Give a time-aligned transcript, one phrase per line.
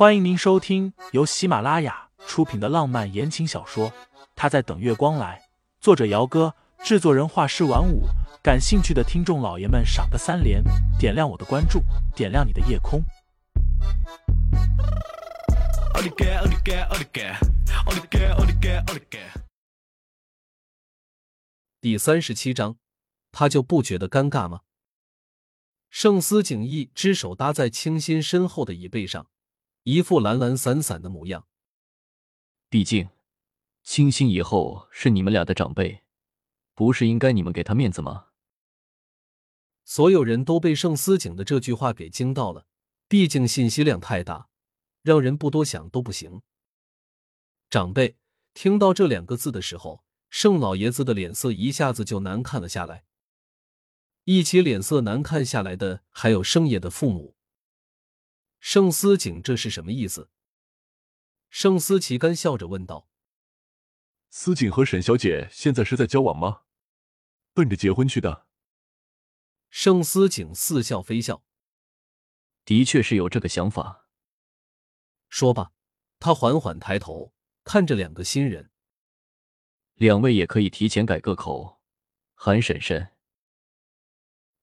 [0.00, 3.90] 欢迎您收听由喜马拉雅出品的浪漫言情小说
[4.34, 5.38] 《他在等月光来》，
[5.78, 8.04] 作者：姚哥，制作人：画师晚舞。
[8.42, 10.64] 感兴趣的听众老爷们，赏个三连，
[10.98, 11.82] 点亮我的关注，
[12.16, 13.02] 点亮你的夜空。
[21.82, 22.76] 第三十七章，
[23.30, 24.60] 他就不觉得尴尬吗？
[25.90, 29.26] 盛思景逸只手搭在清新身后的椅背上，
[29.90, 31.48] 一副懒懒散散的模样。
[32.68, 33.08] 毕竟，
[33.82, 36.04] 清新以后是你们俩的长辈，
[36.76, 38.26] 不是应该你们给他面子吗？
[39.84, 42.68] 所有人都被盛思景的这句话给惊到了，
[43.08, 44.48] 毕竟信息量太大，
[45.02, 46.42] 让人不多想都不行。
[47.68, 48.16] 长辈
[48.54, 53.04] 听到这两个字的时候，盛老爷子的脸色一下子就难看了下来。
[54.22, 57.34] 一起脸色难看下来的还有盛爷的父母。
[58.72, 60.30] 盛思景这是什么意思？
[61.48, 63.10] 盛思琪干笑着问道
[64.30, 66.62] ：“思景和沈小姐现在是在交往吗？
[67.52, 68.46] 奔着结婚去的？”
[69.70, 71.42] 盛思景似笑非笑，
[72.64, 74.08] 的确是有这个想法。
[75.28, 75.72] 说罢，
[76.20, 78.70] 他缓缓抬头看着两个新人，
[79.94, 81.80] 两位也可以提前改个口，
[82.34, 83.16] 喊婶婶。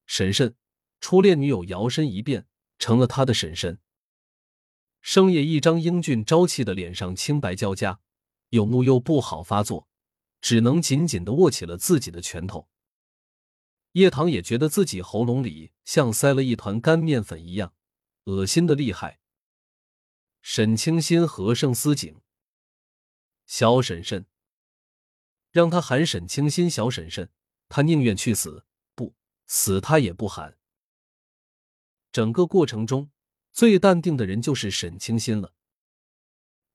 [0.06, 0.56] 婶婶，
[1.02, 2.48] 初恋女友摇身一变
[2.80, 3.82] 成了他的婶婶。
[5.08, 8.02] 生野一张英俊朝气的脸上青白交加，
[8.50, 9.88] 有怒又不好发作，
[10.42, 12.68] 只能紧紧的握起了自己的拳头。
[13.94, 17.74] 叶棠也觉得自己喉咙里像塞了一团干面粉一样，
[18.26, 19.22] 恶心的厉害。
[20.42, 22.20] 沈清心和盛思景，
[23.46, 24.26] 小婶婶，
[25.52, 27.32] 让他喊沈清心小婶婶，
[27.70, 30.58] 他宁愿去死，不死他也不喊。
[32.12, 33.10] 整个过程中
[33.58, 35.52] 最淡定的人就是沈清心了，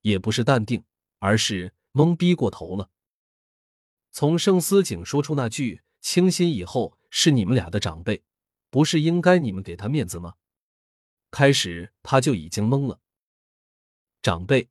[0.01, 0.85] 也不是淡定，
[1.21, 2.91] 而是懵逼过头了。
[4.11, 6.99] 从盛思景说出那句“清心”以后。
[7.15, 8.25] 是你们俩的长辈，
[8.71, 10.37] 不是应该你们给他面子吗？
[11.31, 13.01] 开始他就已经懵了。
[14.23, 14.71] 长辈，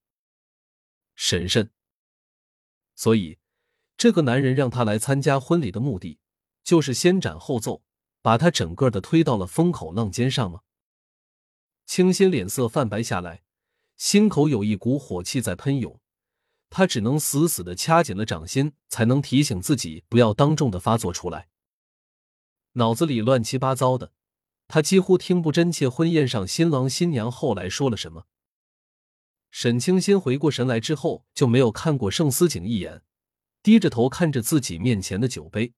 [1.14, 1.70] 婶婶，
[2.96, 3.38] 所以
[3.96, 6.20] 这个男人让他来参加婚礼的目的，
[6.64, 7.84] 就是先斩后奏，
[8.24, 10.62] 把他整个的推到了风口浪尖上吗？
[11.92, 13.44] 清新脸色泛白下来，
[13.98, 16.00] 心口有一股火气在喷涌，
[16.70, 21.50] 他只能死死的掐紧了掌心，才能提醒自己不要当众的发作出来。
[22.76, 24.14] 脑子里乱七八糟的，
[24.70, 25.90] 他几乎听不真切。
[25.90, 28.24] 婚宴上，新郎新娘后来说了什么？
[29.50, 33.02] 沈清心回过神来之后，就没有看过盛思景一眼，
[33.62, 35.74] 低着头看着自己面前的酒杯。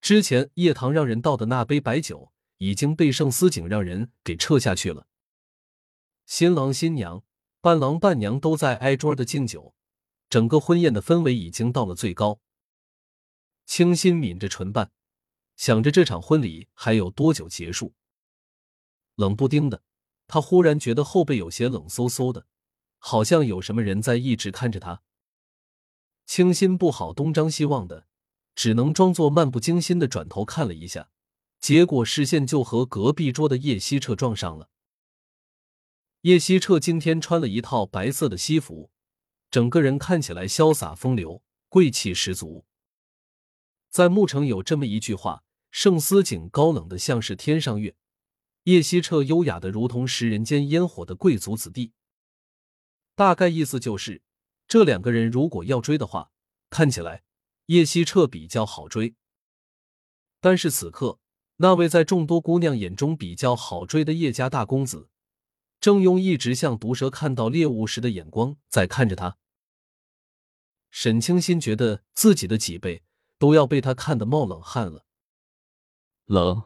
[0.00, 5.06] 之前叶棠让人倒的那杯白酒，已经被盛思景让人给撤下去了。
[6.24, 7.24] 新郎新娘、
[7.60, 9.74] 伴郎伴娘都在挨桌的敬酒，
[10.28, 12.40] 整个婚宴的氛围已经到了最高。
[13.64, 14.90] 清新抿着唇瓣。
[15.56, 17.94] 想着这场婚礼还有多久结束，
[19.14, 19.82] 冷不丁的，
[20.26, 22.46] 他忽然觉得后背有些冷飕飕的，
[22.98, 25.02] 好像有什么人在一直看着他。
[26.26, 28.06] 清心不好东张西望的，
[28.54, 31.08] 只能装作漫不经心的转头看了一下，
[31.60, 34.70] 结果视线就和隔壁桌的叶希澈撞上了。
[36.22, 38.90] 叶希澈今天穿了一套白色的西服，
[39.50, 42.64] 整个人看起来潇洒风流，贵气十足。
[43.90, 45.42] 在牧城有这么一句话。
[45.72, 47.94] 盛思景高冷的像是天上月，
[48.62, 51.92] 叶希澈优雅的如同食人间烟火的贵族子弟。
[53.14, 54.22] 大概意思就是，
[54.66, 56.30] 这两个人如果要追的话，
[56.70, 57.24] 看起来
[57.66, 59.16] 叶希澈比较好追。
[60.40, 61.18] 但是此刻，
[61.56, 65.08] 那位在众多姑娘眼中比较好追的叶家大公子，
[65.80, 69.38] 正用一直像毒蛇看到猎物时的眼光在看着他。
[70.90, 73.02] 沈清心觉得自己的脊背
[73.38, 75.06] 都要被他看得冒冷汗了。
[76.26, 76.64] 冷。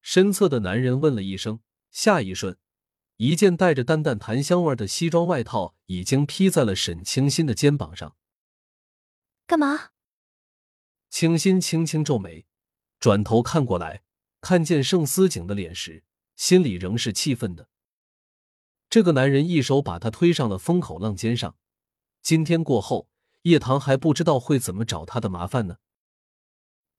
[0.00, 2.58] 身侧的男人问了一声，下一瞬，
[3.18, 8.16] 一件带着淡淡檀香味的西装外套已经披在了沈清心的肩膀上。
[9.46, 9.90] 干嘛？
[11.08, 12.46] 清新轻轻皱眉，
[13.02, 14.04] 转头看过来，
[14.40, 16.04] 看见盛思景的脸时，
[16.36, 17.68] 心里仍是气愤的。
[18.88, 21.56] 这个男人一手把他推上了风口浪尖上，
[22.22, 23.08] 今天过后，
[23.42, 25.78] 叶棠还不知道会怎么找他的麻烦呢。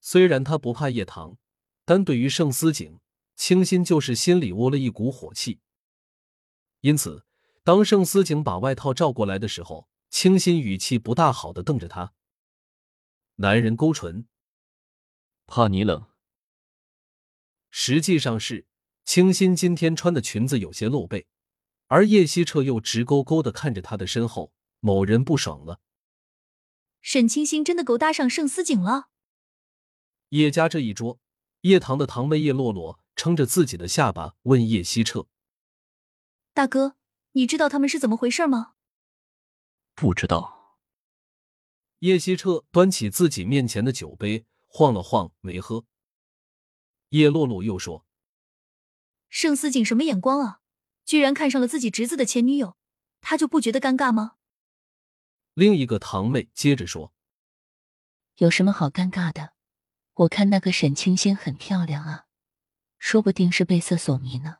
[0.01, 1.37] 虽然他不怕叶棠，
[1.85, 2.99] 但对于盛思景，
[3.37, 5.61] 清新就是心里窝了一股火气。
[6.81, 7.25] 因此，
[7.63, 12.11] 当盛思景把外套罩过来的时候，清新语气不大好的瞪着他。
[13.35, 14.27] 男人勾唇，
[15.45, 16.05] 怕你冷。
[17.69, 18.67] 实际上是
[19.03, 21.27] 清新今天穿的裙子有些露背，
[21.87, 25.79] 而叶希澈又直勾勾的看着他的身后，某人不爽了。
[27.01, 29.09] 沈清新真的勾搭上盛思景了？
[30.29, 31.19] 叶家这一桌，
[31.61, 35.27] 叶棠的堂妹叶洛洛撑着自己的下巴问叶希澈
[36.53, 36.95] ：“大哥，
[37.33, 38.75] 你知道他们是怎么回事吗？”
[39.95, 40.79] 不知道。
[41.99, 45.85] 叶希澈端起自己面前的酒杯，晃了晃，没喝。
[47.09, 48.07] 叶落落又说
[49.29, 50.61] ：“盛思景什么眼光啊？
[51.05, 52.75] 居然看上了自己侄子的前女友，
[53.21, 54.37] 他就不觉得尴尬吗？”
[55.53, 57.13] 另一个堂妹接着说
[58.37, 59.53] ：“有什么好尴尬的？
[60.15, 62.25] 我看那个沈清心很漂亮啊，
[62.97, 64.57] 说不定是被色所迷呢。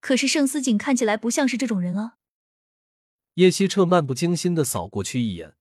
[0.00, 2.16] 可是盛思景看起来不像是这种人啊。”
[3.34, 5.56] 叶希澈漫不经心的扫过去一眼，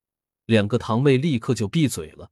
[0.45, 2.31] 两个堂妹立刻就闭嘴了。